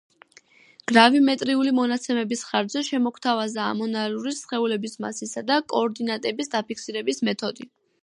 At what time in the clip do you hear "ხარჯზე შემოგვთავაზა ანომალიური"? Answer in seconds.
2.47-4.35